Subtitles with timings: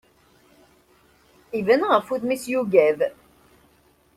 [1.59, 2.99] Iban ɣef wudem-is yugad.